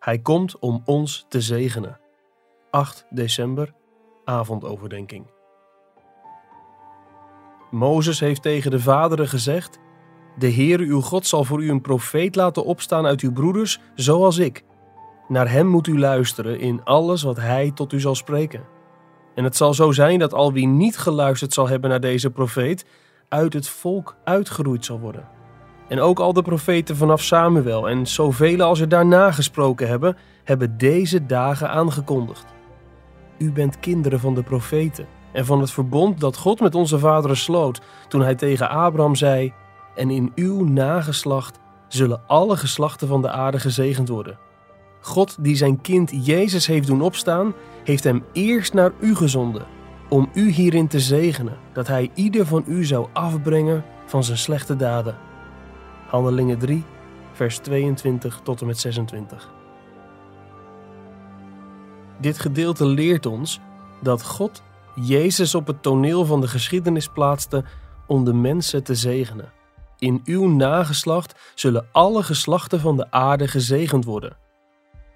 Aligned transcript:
Hij 0.00 0.18
komt 0.18 0.58
om 0.58 0.82
ons 0.84 1.26
te 1.28 1.40
zegenen. 1.40 2.00
8 2.70 3.06
december, 3.10 3.74
avondoverdenking. 4.24 5.26
Mozes 7.70 8.20
heeft 8.20 8.42
tegen 8.42 8.70
de 8.70 8.80
vaderen 8.80 9.28
gezegd: 9.28 9.78
De 10.38 10.46
Heer 10.46 10.78
uw 10.78 11.00
God 11.00 11.26
zal 11.26 11.44
voor 11.44 11.62
u 11.62 11.70
een 11.70 11.80
profeet 11.80 12.36
laten 12.36 12.64
opstaan 12.64 13.06
uit 13.06 13.20
uw 13.20 13.32
broeders, 13.32 13.80
zoals 13.94 14.38
ik. 14.38 14.64
Naar 15.28 15.50
hem 15.50 15.66
moet 15.66 15.86
u 15.86 15.98
luisteren 15.98 16.60
in 16.60 16.84
alles 16.84 17.22
wat 17.22 17.36
hij 17.36 17.70
tot 17.70 17.92
u 17.92 18.00
zal 18.00 18.14
spreken. 18.14 18.64
En 19.34 19.44
het 19.44 19.56
zal 19.56 19.74
zo 19.74 19.92
zijn 19.92 20.18
dat 20.18 20.34
al 20.34 20.52
wie 20.52 20.66
niet 20.66 20.98
geluisterd 20.98 21.52
zal 21.52 21.68
hebben 21.68 21.90
naar 21.90 22.00
deze 22.00 22.30
profeet, 22.30 22.84
uit 23.28 23.52
het 23.52 23.68
volk 23.68 24.16
uitgeroeid 24.24 24.84
zal 24.84 25.00
worden. 25.00 25.39
En 25.90 26.00
ook 26.00 26.20
al 26.20 26.32
de 26.32 26.42
profeten 26.42 26.96
vanaf 26.96 27.22
Samuel 27.22 27.88
en 27.88 28.06
zoveel 28.06 28.60
als 28.62 28.80
er 28.80 28.88
daarna 28.88 29.32
gesproken 29.32 29.88
hebben, 29.88 30.16
hebben 30.44 30.78
deze 30.78 31.26
dagen 31.26 31.70
aangekondigd. 31.70 32.44
U 33.38 33.52
bent 33.52 33.80
kinderen 33.80 34.20
van 34.20 34.34
de 34.34 34.42
profeten 34.42 35.06
en 35.32 35.46
van 35.46 35.60
het 35.60 35.70
verbond 35.70 36.20
dat 36.20 36.36
God 36.36 36.60
met 36.60 36.74
onze 36.74 36.98
vaderen 36.98 37.36
sloot 37.36 37.80
toen 38.08 38.22
hij 38.22 38.34
tegen 38.34 38.70
Abraham 38.70 39.14
zei: 39.14 39.52
En 39.94 40.10
in 40.10 40.32
uw 40.34 40.64
nageslacht 40.64 41.58
zullen 41.88 42.22
alle 42.26 42.56
geslachten 42.56 43.08
van 43.08 43.22
de 43.22 43.30
aarde 43.30 43.58
gezegend 43.58 44.08
worden. 44.08 44.38
God 45.00 45.36
die 45.40 45.56
zijn 45.56 45.80
kind 45.80 46.26
Jezus 46.26 46.66
heeft 46.66 46.86
doen 46.86 47.02
opstaan, 47.02 47.54
heeft 47.84 48.04
hem 48.04 48.24
eerst 48.32 48.72
naar 48.72 48.92
u 49.00 49.16
gezonden, 49.16 49.66
om 50.08 50.30
u 50.34 50.50
hierin 50.50 50.88
te 50.88 51.00
zegenen, 51.00 51.56
dat 51.72 51.86
hij 51.86 52.10
ieder 52.14 52.46
van 52.46 52.64
u 52.66 52.84
zou 52.84 53.06
afbrengen 53.12 53.84
van 54.06 54.24
zijn 54.24 54.38
slechte 54.38 54.76
daden. 54.76 55.28
Handelingen 56.10 56.58
3, 56.58 56.84
vers 57.32 57.58
22 57.58 58.40
tot 58.42 58.60
en 58.60 58.66
met 58.66 58.78
26. 58.78 59.50
Dit 62.20 62.38
gedeelte 62.38 62.86
leert 62.86 63.26
ons 63.26 63.60
dat 64.02 64.22
God 64.22 64.62
Jezus 64.94 65.54
op 65.54 65.66
het 65.66 65.82
toneel 65.82 66.24
van 66.24 66.40
de 66.40 66.48
geschiedenis 66.48 67.08
plaatste 67.08 67.64
om 68.06 68.24
de 68.24 68.32
mensen 68.32 68.82
te 68.82 68.94
zegenen. 68.94 69.52
In 69.98 70.20
uw 70.24 70.48
nageslacht 70.48 71.52
zullen 71.54 71.86
alle 71.92 72.22
geslachten 72.22 72.80
van 72.80 72.96
de 72.96 73.10
aarde 73.10 73.48
gezegend 73.48 74.04
worden. 74.04 74.36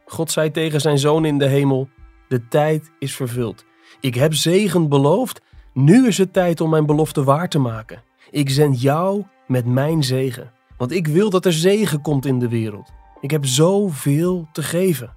God 0.07 0.31
zei 0.31 0.51
tegen 0.51 0.81
zijn 0.81 0.99
zoon 0.99 1.25
in 1.25 1.39
de 1.39 1.49
hemel: 1.49 1.89
De 2.29 2.49
tijd 2.49 2.91
is 2.99 3.15
vervuld. 3.15 3.65
Ik 4.01 4.15
heb 4.15 4.35
zegen 4.35 4.89
beloofd. 4.89 5.41
Nu 5.73 6.07
is 6.07 6.19
het 6.19 6.33
tijd 6.33 6.61
om 6.61 6.71
mijn 6.71 6.87
belofte 6.87 7.25
waar 7.25 7.49
te 7.49 7.59
maken. 7.59 8.03
Ik 8.31 8.51
zend 8.51 8.81
jou 8.81 9.25
met 9.47 9.67
mijn 9.67 10.03
zegen, 10.03 10.53
want 10.77 10.93
ik 10.93 11.07
wil 11.07 11.31
dat 11.31 11.45
er 11.45 11.53
zegen 11.53 12.01
komt 12.01 12.27
in 12.27 12.39
de 12.39 12.49
wereld. 12.49 12.93
Ik 13.21 13.31
heb 13.31 13.47
zoveel 13.47 14.49
te 14.53 14.63
geven. 14.63 15.15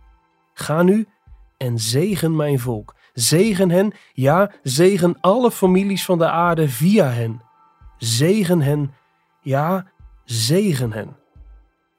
Ga 0.54 0.84
nu 0.84 1.08
en 1.58 1.80
zegen 1.80 2.36
mijn 2.36 2.60
volk. 2.60 2.96
Zegen 3.14 3.70
hen, 3.70 3.94
ja, 4.14 4.52
zegen 4.64 5.18
alle 5.22 5.52
families 5.52 6.06
van 6.06 6.18
de 6.18 6.30
aarde 6.30 6.70
via 6.70 7.10
hen. 7.10 7.42
Zegen 7.98 8.62
hen, 8.62 8.94
ja, 9.42 9.88
zegen 10.26 10.92
hen. 10.92 11.16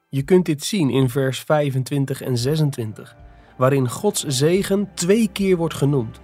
Je 0.09 0.21
kunt 0.21 0.45
dit 0.45 0.63
zien 0.63 0.89
in 0.89 1.09
vers 1.09 1.39
25 1.39 2.21
en 2.21 2.37
26, 2.37 3.15
waarin 3.57 3.89
Gods 3.89 4.23
zegen 4.23 4.89
twee 4.93 5.29
keer 5.31 5.57
wordt 5.57 5.73
genoemd. 5.73 6.19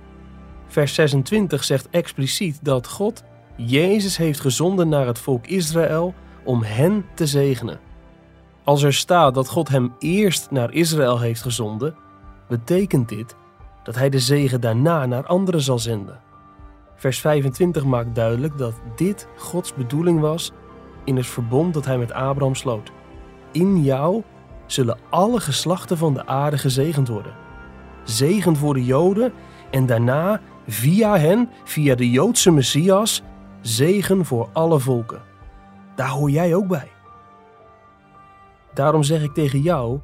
Vers 0.67 0.93
26 0.93 1.63
zegt 1.63 1.89
expliciet 1.89 2.59
dat 2.61 2.87
God 2.87 3.23
Jezus 3.55 4.17
heeft 4.17 4.39
gezonden 4.39 4.89
naar 4.89 5.07
het 5.07 5.19
volk 5.19 5.47
Israël 5.47 6.13
om 6.45 6.63
hen 6.63 7.05
te 7.13 7.27
zegenen. 7.27 7.79
Als 8.63 8.83
er 8.83 8.93
staat 8.93 9.33
dat 9.33 9.49
God 9.49 9.69
hem 9.69 9.93
eerst 9.99 10.51
naar 10.51 10.73
Israël 10.73 11.19
heeft 11.19 11.41
gezonden, 11.41 11.95
betekent 12.47 13.09
dit 13.09 13.35
dat 13.83 13.95
hij 13.95 14.09
de 14.09 14.19
zegen 14.19 14.61
daarna 14.61 15.05
naar 15.05 15.25
anderen 15.25 15.61
zal 15.61 15.79
zenden. 15.79 16.19
Vers 16.95 17.19
25 17.19 17.83
maakt 17.83 18.15
duidelijk 18.15 18.57
dat 18.57 18.73
dit 18.95 19.27
Gods 19.37 19.73
bedoeling 19.73 20.19
was 20.19 20.51
in 21.03 21.15
het 21.15 21.27
verbond 21.27 21.73
dat 21.73 21.85
hij 21.85 21.97
met 21.97 22.11
Abraham 22.11 22.55
sloot. 22.55 22.91
In 23.51 23.83
jou 23.83 24.23
zullen 24.65 24.97
alle 25.09 25.39
geslachten 25.39 25.97
van 25.97 26.13
de 26.13 26.25
aarde 26.25 26.57
gezegend 26.57 27.07
worden. 27.07 27.33
Zegen 28.03 28.55
voor 28.55 28.73
de 28.73 28.85
Joden 28.85 29.33
en 29.71 29.85
daarna 29.85 30.41
via 30.67 31.17
hen, 31.17 31.49
via 31.63 31.95
de 31.95 32.11
Joodse 32.11 32.51
Messias, 32.51 33.21
zegen 33.61 34.25
voor 34.25 34.49
alle 34.53 34.79
volken. 34.79 35.21
Daar 35.95 36.09
hoor 36.09 36.29
jij 36.29 36.55
ook 36.55 36.67
bij. 36.67 36.91
Daarom 38.73 39.03
zeg 39.03 39.23
ik 39.23 39.33
tegen 39.33 39.61
jou 39.61 39.99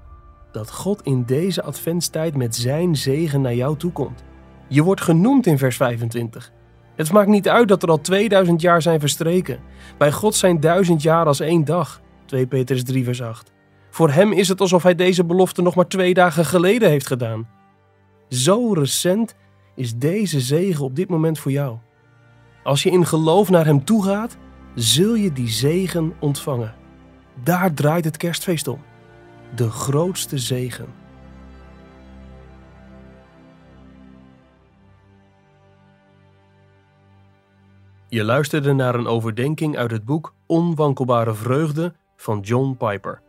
dat 0.52 0.72
God 0.72 1.02
in 1.03 1.24
deze 1.25 1.63
adventstijd 1.63 2.35
met 2.35 2.56
zijn 2.56 2.96
zegen 2.96 3.41
naar 3.41 3.56
jou 3.56 3.78
toe 3.78 3.91
komt. 3.91 4.24
Je 4.68 4.84
wordt 4.84 5.01
genoemd 5.01 5.46
in 5.46 5.57
vers 5.57 5.75
25. 5.75 6.51
Het 6.96 7.12
maakt 7.12 7.28
niet 7.28 7.50
uit 7.50 7.68
dat 7.68 7.84
er 7.84 7.90
al 7.90 8.01
2000 8.01 8.62
jaar 8.62 8.81
zijn 8.81 9.00
verstreken. 9.00 9.59
Bij 9.97 10.12
God 10.12 10.35
zijn 10.35 10.59
duizend 10.59 11.01
jaar 11.01 11.25
als 11.25 11.40
één 11.40 11.66
dag. 11.66 12.01
2 12.25 12.47
Petrus 12.47 12.84
3 12.84 13.03
vers 13.03 13.22
8. 13.22 13.53
Voor 13.90 14.12
hem 14.12 14.31
is 14.31 14.47
het 14.47 14.62
alsof 14.62 14.84
hij 14.84 14.96
deze 14.96 15.24
belofte 15.24 15.62
nog 15.62 15.75
maar 15.75 15.88
twee 15.88 16.13
dagen 16.13 16.46
geleden 16.46 16.90
heeft 16.90 17.07
gedaan. 17.07 17.47
Zo 18.30 18.74
recent 18.74 19.35
is 19.75 19.96
deze 19.96 20.40
zegen 20.40 20.85
op 20.85 20.96
dit 20.96 21.09
moment 21.09 21.40
voor 21.40 21.51
jou. 21.51 21.78
Als 22.63 22.84
je 22.84 22.91
in 22.91 23.06
geloof 23.06 23.50
naar 23.50 23.66
hem 23.66 23.84
toe 23.85 24.03
gaat, 24.03 24.38
zul 24.76 25.14
je 25.14 25.34
die 25.34 25.50
zegen 25.50 26.14
ontvangen. 26.20 26.76
Daar 27.44 27.74
draait 27.74 28.06
het 28.06 28.18
kerstfeest 28.18 28.68
om 28.68 28.82
de 29.56 29.70
grootste 29.70 30.38
zegen. 30.38 30.86
Je 38.08 38.24
luisterde 38.24 38.74
naar 38.74 38.96
een 38.96 39.08
overdenking 39.08 39.78
uit 39.78 39.92
het 39.92 40.06
boek 40.06 40.34
Onwankelbare 40.46 41.34
Vreugde 41.34 41.94
van 42.16 42.40
John 42.40 42.76
Piper. 42.78 43.22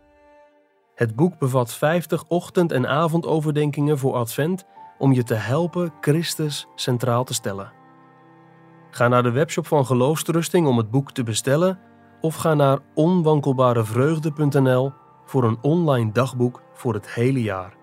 Het 0.95 1.17
boek 1.17 1.39
bevat 1.39 1.75
50 1.75 2.25
ochtend- 2.29 2.73
en 2.73 2.89
avondoverdenkingen 2.89 3.99
voor 3.99 4.15
Advent 4.15 4.65
om 4.99 5.13
je 5.13 5.23
te 5.23 5.35
helpen 5.35 5.93
Christus 6.01 6.67
centraal 6.75 7.25
te 7.25 7.35
stellen. 7.35 7.82
Ga 8.95 9.09
naar 9.09 9.23
de 9.23 9.31
webshop 9.31 9.67
van 9.67 9.87
Geloofsterusting 9.87 10.67
om 10.67 10.77
het 10.77 10.91
boek 10.91 11.13
te 11.13 11.23
bestellen 11.23 11.79
of 12.21 12.35
ga 12.35 12.55
naar 12.55 12.79
onwankelbarevreugde.nl 12.95 14.93
voor 15.25 15.45
een 15.45 15.59
online 15.61 16.13
dagboek 16.13 16.63
voor 16.75 16.95
het 16.95 17.11
hele 17.11 17.43
jaar. 17.43 17.82